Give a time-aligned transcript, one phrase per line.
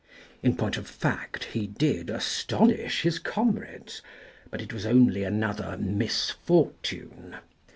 [0.41, 4.01] In point of fact, he did astonish his comrades,
[4.49, 7.35] but it was only another misfortune.